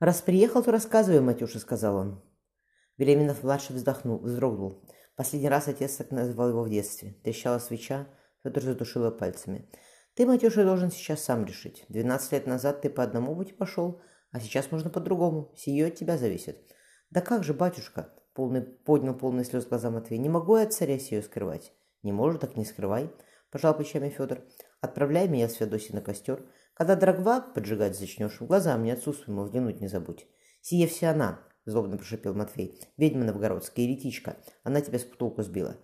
«Раз 0.00 0.20
приехал, 0.22 0.62
то 0.62 0.70
рассказывай, 0.70 1.20
Матюша»,— 1.20 1.58
сказал 1.60 1.96
он. 1.96 2.22
Беременов-младший 2.98 3.74
вздохнул, 3.74 4.18
вздрогнул. 4.18 4.82
Последний 5.16 5.48
раз 5.48 5.66
отец 5.66 5.96
так 5.96 6.12
называл 6.12 6.50
его 6.50 6.62
в 6.62 6.70
детстве. 6.70 7.14
Трещала 7.24 7.58
свеча, 7.58 8.06
Федор 8.42 8.62
затушила 8.62 9.10
пальцами. 9.10 9.68
«Ты, 10.14 10.26
Матюша, 10.26 10.64
должен 10.64 10.90
сейчас 10.90 11.22
сам 11.22 11.44
решить. 11.44 11.84
Двенадцать 11.88 12.32
лет 12.32 12.46
назад 12.46 12.82
ты 12.82 12.90
по 12.90 13.02
одному 13.02 13.34
пути 13.34 13.52
пошел, 13.52 14.00
а 14.30 14.40
сейчас 14.40 14.70
можно 14.70 14.90
по-другому. 14.90 15.52
Сие 15.56 15.86
от 15.86 15.96
тебя 15.96 16.16
зависит». 16.16 16.58
«Да 17.10 17.20
как 17.20 17.42
же, 17.42 17.54
батюшка?»— 17.54 18.14
полный, 18.34 18.62
поднял 18.62 19.14
полный 19.14 19.44
слез 19.44 19.66
глаза 19.66 19.90
Матвей. 19.90 20.18
«Не 20.18 20.28
могу 20.28 20.56
я 20.56 20.64
от 20.64 20.72
царя 20.72 20.98
сию 20.98 21.22
скрывать». 21.22 21.72
«Не 22.04 22.12
можешь, 22.12 22.40
так 22.40 22.56
не 22.56 22.64
скрывай»,— 22.64 23.10
пожал 23.50 23.74
плечами 23.74 24.10
Федор. 24.10 24.44
«Отправляй 24.80 25.26
меня 25.26 25.48
с 25.48 25.54
Феодосией 25.54 25.94
на 25.94 26.00
костер. 26.00 26.44
Когда 26.78 26.94
дрогва 26.94 27.40
поджигать 27.40 27.98
зачнешь, 27.98 28.40
в 28.40 28.46
глаза 28.46 28.76
мне 28.78 28.92
отцу 28.92 29.12
своему 29.12 29.42
взглянуть 29.42 29.80
не 29.80 29.88
забудь. 29.88 30.28
Сие 30.60 30.86
вся 30.86 31.10
она, 31.10 31.40
злобно 31.64 31.96
прошипел 31.96 32.34
Матвей. 32.34 32.80
Ведьма 32.96 33.24
новгородская, 33.24 33.84
еретичка. 33.84 34.36
Она 34.62 34.80
тебя 34.80 35.00
с 35.00 35.02
потолку 35.02 35.42
сбила. 35.42 35.76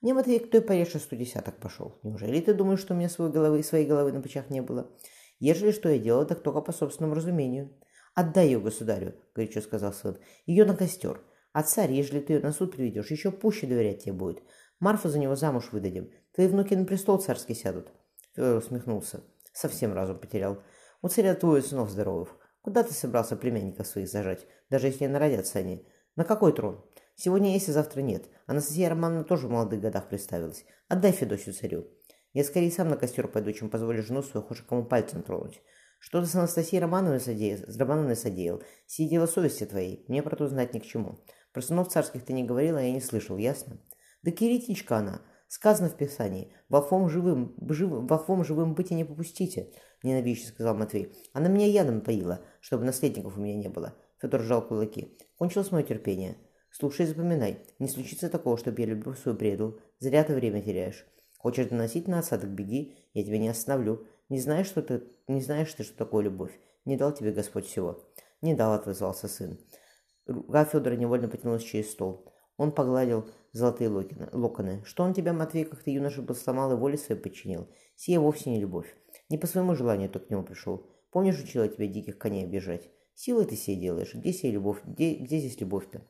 Мне, 0.00 0.12
Матвей, 0.12 0.40
кто 0.40 0.58
и 0.58 0.60
порежь 0.60 1.00
сто 1.00 1.14
десяток 1.14 1.58
пошел. 1.58 2.00
Неужели 2.02 2.40
ты 2.40 2.52
думаешь, 2.52 2.80
что 2.80 2.94
у 2.94 2.96
меня 2.96 3.08
своей 3.08 3.30
головы, 3.30 3.62
своей 3.62 3.86
головы 3.86 4.10
на 4.10 4.20
плечах 4.20 4.50
не 4.50 4.60
было? 4.60 4.90
Ежели 5.38 5.70
что 5.70 5.88
я 5.88 6.00
делал, 6.00 6.26
так 6.26 6.42
только 6.42 6.60
по 6.62 6.72
собственному 6.72 7.14
разумению. 7.14 7.70
Отдай 8.14 8.46
ее 8.46 8.60
государю, 8.60 9.14
горячо 9.36 9.60
сказал 9.60 9.92
сын. 9.92 10.18
Ее 10.46 10.64
на 10.64 10.74
костер. 10.74 11.22
А 11.52 11.62
царь, 11.62 11.92
ежели 11.92 12.18
ты 12.18 12.32
ее 12.32 12.40
на 12.40 12.50
суд 12.50 12.72
приведешь, 12.72 13.12
еще 13.12 13.30
пуще 13.30 13.68
доверять 13.68 14.02
тебе 14.02 14.14
будет. 14.14 14.42
Марфу 14.80 15.08
за 15.08 15.20
него 15.20 15.36
замуж 15.36 15.68
выдадим. 15.70 16.10
Твои 16.34 16.48
внуки 16.48 16.74
на 16.74 16.84
престол 16.84 17.18
царский 17.20 17.54
сядут. 17.54 17.92
Федор 18.34 18.56
усмехнулся. 18.56 19.22
Совсем 19.60 19.92
разум 19.92 20.18
потерял. 20.18 20.62
У 21.02 21.08
царя 21.08 21.34
двое 21.34 21.60
сынов 21.60 21.90
здоровых. 21.90 22.34
Куда 22.62 22.82
ты 22.82 22.94
собрался 22.94 23.36
племянников 23.36 23.86
своих 23.86 24.08
зажать, 24.08 24.46
даже 24.70 24.86
если 24.86 25.06
народятся 25.06 25.58
они? 25.58 25.86
На 26.16 26.24
какой 26.24 26.54
трон? 26.54 26.82
Сегодня 27.14 27.52
есть, 27.52 27.68
а 27.68 27.72
завтра 27.72 28.00
нет. 28.00 28.24
Анастасия 28.46 28.88
Романовна 28.88 29.22
тоже 29.22 29.48
в 29.48 29.50
молодых 29.50 29.82
годах 29.82 30.08
представилась. 30.08 30.64
Отдай 30.88 31.12
Федосию 31.12 31.54
царю. 31.54 31.84
Я 32.32 32.42
скорее 32.44 32.70
сам 32.70 32.88
на 32.88 32.96
костер 32.96 33.28
пойду, 33.28 33.52
чем 33.52 33.68
позволю 33.68 34.02
жену 34.02 34.22
свою 34.22 34.46
хоть 34.46 34.62
кому 34.62 34.82
пальцем 34.82 35.22
тронуть. 35.22 35.60
Что 35.98 36.22
ты 36.22 36.26
с 36.26 36.34
Анастасией 36.34 36.80
Романовной 36.80 37.20
содеял, 37.20 37.58
с 37.68 37.76
Романовной 37.76 38.16
содеял? 38.16 38.62
Сие 38.86 39.10
дело 39.10 39.26
совести 39.26 39.66
твоей. 39.66 40.06
Мне 40.08 40.22
про 40.22 40.36
то 40.36 40.48
знать 40.48 40.72
ни 40.72 40.78
к 40.78 40.86
чему. 40.86 41.18
Про 41.52 41.60
сынов 41.60 41.88
царских 41.88 42.24
ты 42.24 42.32
не 42.32 42.44
говорила, 42.44 42.78
а 42.78 42.82
я 42.82 42.92
не 42.92 43.02
слышал, 43.02 43.36
ясно? 43.36 43.78
Да 44.22 44.30
киритичка 44.30 44.96
она. 44.96 45.20
Сказано 45.50 45.88
в 45.88 45.96
Писании, 45.96 46.52
волхвом 46.68 47.08
живым, 47.08 47.56
живым, 47.68 48.06
волхвом 48.06 48.44
живым 48.44 48.74
быть 48.74 48.92
и 48.92 48.94
не 48.94 49.02
попустите, 49.04 49.72
ненавидяще 50.04 50.46
сказал 50.46 50.76
Матвей. 50.76 51.12
Она 51.32 51.48
меня 51.48 51.66
ядом 51.66 52.02
поила, 52.02 52.40
чтобы 52.60 52.84
наследников 52.84 53.36
у 53.36 53.40
меня 53.40 53.56
не 53.56 53.68
было. 53.68 53.96
Федор 54.22 54.42
сжал 54.42 54.64
кулаки. 54.64 55.18
Кончилось 55.38 55.72
мое 55.72 55.82
терпение. 55.82 56.36
Слушай 56.70 57.02
и 57.04 57.08
запоминай, 57.08 57.58
не 57.80 57.88
случится 57.88 58.28
такого, 58.28 58.58
чтобы 58.58 58.80
я 58.80 58.86
любовь 58.86 59.20
свою 59.20 59.36
предал. 59.36 59.76
Зря 59.98 60.22
ты 60.22 60.34
время 60.34 60.62
теряешь. 60.62 61.04
Хочешь 61.36 61.66
доносить 61.66 62.06
на 62.06 62.22
так 62.22 62.48
беги, 62.48 62.96
я 63.12 63.24
тебя 63.24 63.38
не 63.38 63.48
остановлю. 63.48 64.06
Не 64.28 64.38
знаешь, 64.38 64.68
что 64.68 64.82
ты, 64.82 65.02
не 65.26 65.40
знаешь 65.40 65.74
ты, 65.74 65.82
что 65.82 65.96
такое 65.96 66.22
любовь. 66.22 66.56
Не 66.84 66.96
дал 66.96 67.12
тебе 67.12 67.32
Господь 67.32 67.66
всего. 67.66 68.08
Не 68.40 68.54
дал, 68.54 68.72
отозвался 68.72 69.26
сын. 69.26 69.58
Рука 70.26 70.64
Федора 70.64 70.94
невольно 70.94 71.26
потянулась 71.26 71.64
через 71.64 71.90
стол. 71.90 72.32
Он 72.60 72.72
погладил 72.72 73.26
золотые 73.52 73.88
локоны. 73.88 74.28
локоны. 74.32 74.84
Что 74.84 75.02
он 75.04 75.14
тебя, 75.14 75.32
Матвей, 75.32 75.64
как 75.64 75.82
ты 75.82 75.92
юноша 75.92 76.22
сломал 76.34 76.70
и 76.70 76.76
воле 76.76 76.98
своей 76.98 77.18
подчинил? 77.18 77.66
Сия 77.96 78.20
вовсе 78.20 78.50
не 78.50 78.60
любовь. 78.60 78.94
Не 79.30 79.38
по 79.38 79.46
своему 79.46 79.74
желанию 79.74 80.10
ты 80.10 80.18
к 80.18 80.28
нему 80.28 80.42
пришел. 80.42 80.86
Помнишь, 81.10 81.42
учила 81.42 81.66
тебя 81.68 81.86
диких 81.86 82.18
коней 82.18 82.44
обижать? 82.44 82.90
Силой 83.14 83.46
ты 83.46 83.56
сей 83.56 83.76
делаешь. 83.76 84.14
Где 84.14 84.34
сей 84.34 84.52
любовь? 84.52 84.76
Где, 84.84 85.14
где 85.14 85.38
здесь 85.38 85.58
любовь-то? 85.58 86.02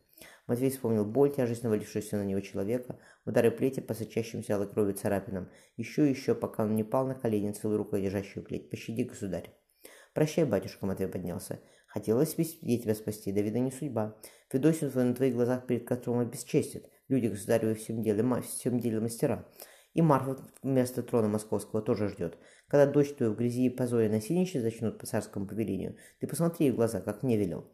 Матвей 0.49 0.71
вспомнил 0.71 1.05
боль, 1.05 1.33
тяжесть 1.33 1.63
навалившегося 1.63 2.17
на 2.17 2.25
него 2.25 2.41
человека, 2.41 2.99
удары 3.25 3.53
плети 3.53 3.79
по 3.79 3.95
сочащимся 3.95 4.57
алой 4.57 4.67
крови 4.67 4.95
царапинам. 4.95 5.51
Еще 5.77 6.09
и 6.09 6.11
еще, 6.11 6.35
пока 6.35 6.65
он 6.65 6.75
не 6.75 6.83
пал 6.83 7.07
на 7.07 7.15
колени, 7.15 7.53
целую 7.53 7.79
рукой 7.79 8.03
держащую 8.03 8.45
плеть. 8.45 8.71
Пощади, 8.71 9.05
государь. 9.05 9.55
«Прощай, 10.15 10.45
батюшка»,— 10.45 10.85
Матвей 10.87 11.07
поднялся. 11.07 11.61
«Хотелось 11.91 12.37
я 12.39 12.79
тебя 12.79 12.95
спасти, 12.95 13.33
да 13.33 13.41
видно 13.41 13.59
не 13.59 13.73
судьба. 13.73 14.17
Федосин 14.49 14.93
на 14.95 15.13
твоих 15.13 15.35
глазах 15.35 15.67
перед 15.67 15.87
которым 15.89 16.21
обесчестит. 16.21 16.89
Люди 17.09 17.27
государевы 17.27 17.75
всем 17.75 18.01
деле, 18.01 18.25
всем 18.43 18.79
деле 18.79 19.01
мастера. 19.01 19.45
И 19.93 20.01
Марфа 20.01 20.39
вместо 20.63 21.03
трона 21.03 21.27
московского 21.27 21.83
тоже 21.83 22.09
ждет. 22.09 22.39
Когда 22.69 22.87
дочь 22.87 23.13
твою 23.15 23.33
в 23.33 23.37
грязи 23.37 23.67
и 23.67 23.71
позоре 23.71 24.09
насильничать 24.09 24.63
начнут 24.63 24.99
по 24.99 25.07
царскому 25.07 25.49
повелению, 25.49 25.97
ты 26.21 26.29
посмотри 26.29 26.71
в 26.71 26.77
глаза, 26.77 27.01
как 27.01 27.25
мне 27.25 27.37
велел». 27.37 27.69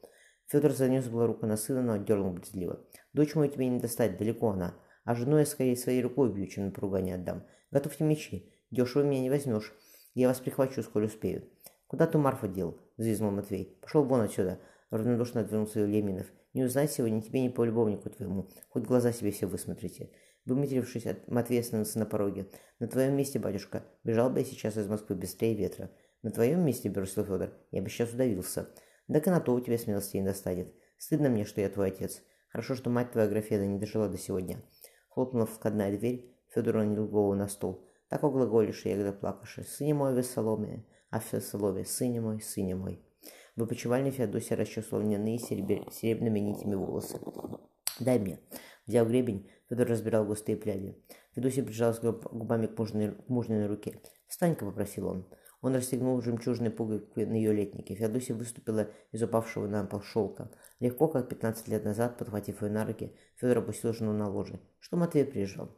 Федор 0.47 0.73
занес 0.73 1.07
была 1.09 1.27
руку 1.27 1.45
на 1.45 1.59
сына, 1.59 1.83
но 1.83 1.93
отдернул 1.93 2.33
брезгливо. 2.33 2.81
«Дочь 3.13 3.35
мою 3.35 3.51
тебе 3.51 3.69
не 3.69 3.81
достать, 3.81 4.17
далеко 4.17 4.49
она. 4.49 4.75
А 5.05 5.15
жену 5.15 5.37
я 5.37 5.45
скорее 5.45 5.77
своей 5.77 6.03
рукой 6.03 6.33
бью, 6.33 6.47
чем 6.47 6.65
на 6.65 6.71
поругание 6.71 7.17
отдам. 7.17 7.45
Готовьте 7.71 8.03
мечи. 8.03 8.51
Дешево 8.71 9.03
меня 9.03 9.21
не 9.21 9.31
возьмешь. 9.31 9.75
Я 10.15 10.29
вас 10.29 10.41
прихвачу, 10.41 10.83
сколь 10.83 11.05
успею. 11.05 11.51
«Куда 11.87 12.07
ты 12.07 12.19
Марфа 12.19 12.49
дел?»– 12.49 12.81
взвизгнул 12.97 13.31
Матвей. 13.31 13.79
«Пошел 13.81 14.05
вон 14.05 14.23
отсюда!»– 14.23 14.59
равнодушно 14.91 15.43
отвернулся 15.43 15.85
Леминов. 15.85 16.27
«Не 16.53 16.65
узнать 16.65 16.91
сегодня 16.91 17.23
тебе 17.23 17.41
ни 17.41 17.49
по 17.49 17.63
любовнику 17.65 18.11
твоему. 18.11 18.49
Хоть 18.71 18.85
глаза 18.85 19.13
себе 19.13 19.31
все 19.31 19.47
высмотрите». 19.47 20.11
Выматерившись 20.47 21.07
от 21.07 21.29
Матвея 21.29 21.61
остановился 21.61 21.99
на 21.99 22.07
пороге. 22.07 22.49
«На 22.81 22.89
твоем 22.89 23.17
месте, 23.17 23.39
батюшка, 23.39 23.85
бежал 24.03 24.31
бы 24.31 24.41
я 24.41 24.45
сейчас 24.45 24.77
из 24.77 24.89
Москвы 24.89 25.15
быстрее 25.15 25.55
ветра. 25.55 25.91
На 26.23 26.31
твоем 26.31 26.65
месте, 26.65 26.91
бросил 26.91 27.25
Федор, 27.25 27.53
я 27.71 27.83
бы 27.83 27.89
сейчас 27.89 28.13
удавился. 28.13 28.69
Да 29.07 29.21
и 29.21 29.31
на 29.31 29.41
то 29.41 29.55
у 29.55 29.61
тебя 29.61 29.79
смелости 29.79 30.17
не 30.17 30.25
достанет. 30.25 30.75
Стыдно 30.99 31.29
мне, 31.29 31.45
что 31.45 31.61
я 31.61 31.69
твой 31.69 31.89
отец. 31.89 32.23
Хорошо, 32.49 32.75
что 32.75 32.91
мать 32.91 33.13
твоя 33.13 33.29
Графеда 33.29 33.65
не 33.67 33.79
дожила 33.79 34.09
до 34.09 34.19
сегодня». 34.19 34.61
Хлопнула 35.09 35.47
входная 35.47 35.97
дверь, 35.97 36.33
Федор 36.49 36.77
уронил 36.77 37.07
голову 37.07 37.35
на 37.35 37.47
стол. 37.47 37.85
«Так 38.09 38.25
оглаголишь, 38.25 38.85
ягода 38.85 39.13
плакаши, 39.13 39.63
сыне 39.63 39.95
мой 39.95 40.15
вы 40.15 40.23
соломе, 40.23 40.85
а 41.11 41.21
в 41.21 41.41
слове 41.41 41.85
«сыне 41.85 42.21
мой, 42.21 42.41
сыне 42.41 42.75
мой». 42.75 43.03
В 43.57 43.63
опочивальне 43.63 44.11
Феодосия 44.11 44.57
расчесывал 44.57 45.03
льняные 45.03 45.39
серебр... 45.39 45.91
серебряными 45.91 46.41
нитями 46.41 46.75
волосы. 46.75 47.19
«Дай 47.99 48.19
мне». 48.19 48.39
Взяв 48.87 49.09
гребень, 49.09 49.51
Федор 49.69 49.89
разбирал 49.89 50.25
густые 50.25 50.57
пряди. 50.57 50.97
Федосия 51.35 51.63
прижалась 51.63 51.99
губами 52.01 52.67
к 52.67 52.79
мужниной, 52.79 53.17
к 53.17 53.29
мужниной 53.29 53.67
руке. 53.67 54.01
«Встань-ка»,— 54.29 54.65
попросил 54.67 55.09
он. 55.09 55.27
Он 55.61 55.75
расстегнул 55.75 56.21
жемчужные 56.21 56.71
пуговки 56.71 57.21
на 57.21 57.35
ее 57.35 57.53
летнике. 57.53 57.95
Феодосия 57.95 58.37
выступила 58.37 58.91
из 59.11 59.23
упавшего 59.23 59.67
на 59.67 59.85
пол 59.85 60.03
шелка. 60.03 60.51
Легко, 60.79 61.09
как 61.09 61.29
пятнадцать 61.29 61.67
лет 61.67 61.85
назад, 61.85 62.19
подхватив 62.19 62.63
ее 62.63 62.71
на 62.71 62.85
руки, 62.85 63.17
Федор 63.37 63.59
опустил 63.59 63.93
жену 63.93 64.13
на 64.13 64.29
ложе. 64.29 64.61
Что 64.79 64.97
Матвей 64.97 65.25
приезжал? 65.25 65.77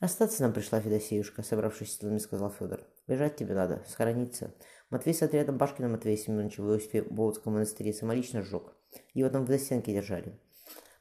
«Расстаться 0.00 0.40
нам 0.40 0.54
пришла 0.54 0.80
Федосеюшка»,— 0.80 1.42
собравшись 1.44 1.98
силами, 1.98 2.16
сказал 2.16 2.50
Федор. 2.50 2.86
«Бежать 3.06 3.36
тебе 3.36 3.54
надо, 3.54 3.84
схорониться». 3.86 4.54
Матвей 4.88 5.12
с 5.12 5.22
отрядом 5.22 5.58
Башкина 5.58 5.90
Матвея 5.90 6.16
Семеновича 6.16 6.62
в 6.62 6.70
Иосифе 6.70 7.02
Болотском 7.02 7.52
монастыре 7.52 7.92
самолично 7.92 8.40
сжег. 8.40 8.74
Его 9.12 9.28
там 9.28 9.44
в 9.44 9.48
застенке 9.48 9.92
держали. 9.92 10.40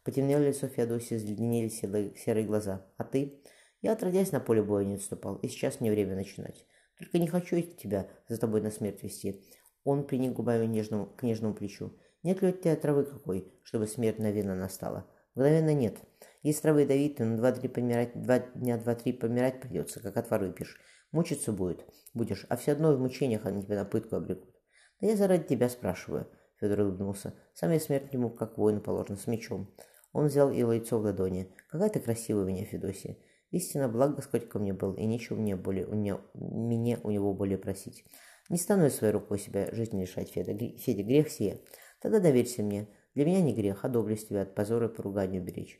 Потемнело 0.04 0.42
лицо 0.42 0.68
Феодосии, 0.68 1.16
заледенели 1.16 1.70
серые 1.70 2.46
глаза. 2.46 2.86
«А 2.98 3.06
ты?» 3.06 3.42
«Я, 3.82 3.94
отродясь, 3.94 4.34
на 4.34 4.42
поле 4.42 4.62
боя 4.62 4.84
не 4.84 4.96
отступал, 4.96 5.38
и 5.38 5.48
сейчас 5.48 5.80
мне 5.80 5.92
время 5.92 6.16
начинать. 6.16 6.66
Только 6.98 7.20
не 7.20 7.28
хочу 7.28 7.62
тебя 7.62 8.10
за 8.28 8.38
тобой 8.38 8.60
на 8.60 8.70
смерть 8.70 9.02
вести». 9.02 9.46
Он 9.86 10.06
приник 10.06 10.34
губами 10.34 10.66
нежному, 10.66 11.06
к 11.06 11.24
нежному 11.24 11.54
плечу. 11.54 11.98
«Нет 12.22 12.42
ли 12.42 12.50
у 12.50 12.52
тебя 12.52 12.76
травы 12.76 13.06
какой, 13.06 13.54
чтобы 13.64 13.88
смерть 13.88 14.20
на 14.20 14.30
вина 14.32 14.56
настала?» 14.56 15.08
«Мгновенно 15.36 15.74
нет. 15.74 16.00
Есть 16.42 16.62
травы 16.62 16.82
ядовитые, 16.82 17.28
но 17.28 17.38
два-три 17.38 17.68
помирать, 17.68 18.20
два 18.22 18.40
дня 18.40 18.78
два-три 18.78 19.14
помирать 19.14 19.60
придется, 19.60 20.00
как 20.00 20.16
отвар 20.18 20.42
выпьешь. 20.42 20.80
Мучиться 21.12 21.52
будет, 21.52 21.86
будешь, 22.14 22.46
а 22.50 22.56
все 22.56 22.74
одно 22.74 22.94
в 22.96 23.00
мучениях 23.00 23.46
они 23.46 23.64
тебя 23.64 23.76
на 23.76 23.86
пытку 23.86 24.16
обрекут. 24.16 24.56
Да 25.02 25.08
я 25.08 25.18
заради 25.18 25.44
тебя 25.44 25.70
спрашиваю, 25.70 26.28
Федор 26.60 26.82
улыбнулся. 26.82 27.34
Сам 27.54 27.72
я 27.72 27.80
смерть 27.80 28.14
ему, 28.14 28.30
как 28.30 28.58
воину 28.58 28.82
положено, 28.82 29.18
с 29.18 29.28
мечом. 29.28 29.74
Он 30.12 30.28
взял 30.28 30.52
его 30.52 30.74
яйцо 30.74 31.00
в 31.00 31.04
ладони. 31.04 31.54
Какая 31.70 31.90
ты 31.90 32.00
красивая 32.00 32.44
у 32.44 32.48
меня, 32.48 32.66
Федосия. 32.66 33.18
Истинно, 33.52 33.90
благ 33.90 34.16
Господь 34.16 34.48
ко 34.48 34.60
мне 34.60 34.74
был, 34.74 34.94
и 34.94 35.06
нечего 35.06 35.36
мне 35.38 35.56
более, 35.56 35.88
у 35.88 35.96
меня, 35.96 36.22
мне 36.34 37.00
у 37.04 37.10
него 37.10 37.34
более 37.34 37.58
просить. 37.58 38.06
Не 38.50 38.58
стану 38.58 38.84
я 38.84 38.90
своей 38.90 39.14
рукой 39.14 39.40
себя 39.40 39.70
жизнь 39.72 40.00
лишать, 40.00 40.32
Федя, 40.32 40.56
Федя, 40.78 41.04
грех 41.04 41.30
сие. 41.30 41.62
Тогда 42.02 42.20
доверься 42.20 42.62
мне. 42.62 42.88
Для 43.16 43.26
меня 43.26 43.42
не 43.42 43.54
грех, 43.54 43.86
а 43.86 43.90
доблесть 43.90 44.30
тебя 44.30 44.44
от 44.44 44.54
позора 44.54 44.88
и 44.88 44.94
поругания 44.94 45.42
беречь. 45.42 45.80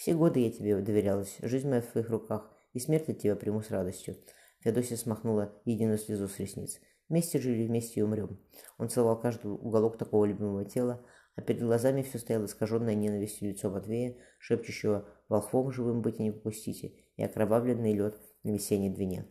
Все 0.00 0.14
годы 0.14 0.40
я 0.40 0.50
тебе 0.50 0.80
доверялась, 0.80 1.36
жизнь 1.42 1.68
моя 1.68 1.82
в 1.82 1.86
твоих 1.88 2.08
руках, 2.08 2.50
и 2.72 2.78
смерть 2.78 3.10
от 3.10 3.18
тебя 3.18 3.36
приму 3.36 3.60
с 3.60 3.70
радостью. 3.70 4.16
Феодосия 4.60 4.96
смахнула 4.96 5.52
единую 5.66 5.98
слезу 5.98 6.26
с 6.26 6.38
ресниц. 6.38 6.80
Вместе 7.10 7.38
жили, 7.38 7.66
вместе 7.66 8.00
и 8.00 8.02
умрем. 8.02 8.40
Он 8.78 8.88
целовал 8.88 9.20
каждый 9.20 9.50
уголок 9.50 9.98
такого 9.98 10.24
любимого 10.24 10.64
тела, 10.64 11.04
а 11.36 11.42
перед 11.42 11.60
глазами 11.60 12.00
все 12.00 12.18
стояло 12.18 12.46
искаженное 12.46 12.94
ненавистью 12.94 13.50
лицо 13.50 13.68
Матвея, 13.68 14.16
шепчущего 14.38 15.06
«Волхвом 15.28 15.70
живым 15.70 16.00
быть 16.00 16.18
не 16.18 16.30
попустите» 16.30 16.94
и 17.16 17.22
окровавленный 17.22 17.92
лед 17.92 18.18
на 18.42 18.52
весенней 18.52 18.88
двине. 18.88 19.26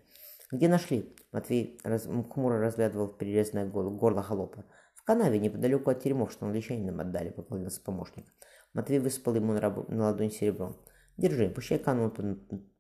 «Где 0.51 0.67
нашли?» 0.67 1.15
Матвей 1.31 1.79
раз... 1.83 2.03
хмуро 2.03 2.59
разглядывал 2.59 3.07
перерезанное 3.07 3.65
горло, 3.65 4.21
холопа. 4.21 4.65
«В 4.93 5.03
канаве, 5.03 5.39
неподалеку 5.39 5.89
от 5.89 6.03
теремов, 6.03 6.31
что 6.31 6.45
англичанинам 6.45 6.99
отдали, 6.99 7.31
поклонился 7.31 7.81
помощник. 7.81 8.27
Матвей 8.73 8.99
высыпал 8.99 9.35
ему 9.35 9.53
на, 9.53 9.61
раб... 9.61 9.89
на 9.89 10.05
ладонь 10.05 10.31
серебро. 10.31 10.75
Держи, 11.17 11.49
пущай 11.49 11.79
канон 11.79 12.11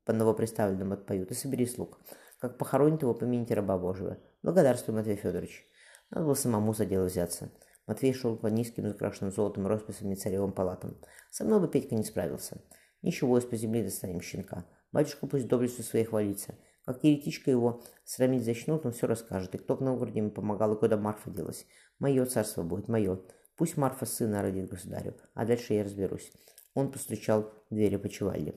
по, 0.05 0.13
новоприставленному 0.13 0.93
отпоют 0.93 1.31
и 1.31 1.33
собери 1.33 1.65
слуг. 1.65 1.99
Как 2.39 2.57
похоронит 2.57 3.01
его, 3.01 3.13
помяните 3.13 3.53
раба 3.53 3.77
Божьего. 3.77 4.17
Благодарствую, 4.43 4.95
Матвей 4.95 5.17
Федорович. 5.17 5.67
Надо 6.09 6.25
было 6.25 6.33
самому 6.35 6.73
за 6.73 6.85
дело 6.85 7.05
взяться. 7.05 7.51
Матвей 7.85 8.13
шел 8.13 8.37
по 8.37 8.47
низким, 8.47 8.87
закрашенным 8.87 9.31
золотом 9.31 9.67
росписями 9.67 10.15
царевым 10.15 10.51
палатам. 10.51 10.97
Со 11.31 11.43
мной 11.43 11.59
бы 11.59 11.67
Петька 11.67 11.95
не 11.95 12.03
справился. 12.03 12.61
Ничего, 13.01 13.37
из-по 13.37 13.55
земли 13.55 13.83
достанем 13.83 14.21
щенка. 14.21 14.65
Батюшка 14.91 15.27
пусть 15.27 15.47
доблестью 15.47 15.83
своей 15.83 16.05
хвалится. 16.05 16.55
Как 16.85 17.03
еретичка 17.03 17.51
его 17.51 17.83
срамить 18.03 18.43
зачнут, 18.43 18.85
он 18.85 18.93
все 18.93 19.07
расскажет. 19.07 19.53
И 19.55 19.57
кто 19.57 19.75
в 19.75 19.81
Новгороде 19.81 20.19
ему 20.19 20.31
помогал, 20.31 20.73
и 20.73 20.79
куда 20.79 20.97
Марфа 20.97 21.29
делась. 21.29 21.65
Мое 21.99 22.25
царство 22.25 22.63
будет, 22.63 22.87
мое. 22.87 23.21
Пусть 23.59 23.75
Марфа 23.75 24.05
сына 24.05 24.41
родит 24.41 24.69
государю, 24.69 25.17
а 25.33 25.45
дальше 25.45 25.73
я 25.73 25.83
разберусь. 25.83 26.31
Он 26.75 26.93
постучал 26.93 27.51
в 27.69 27.75
двери 27.75 27.97
почевальни. 27.97 28.55